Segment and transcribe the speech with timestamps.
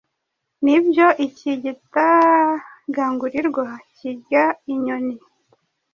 [0.63, 3.65] nibyo iki gitagangurirwa
[3.95, 5.15] kirya inyoni,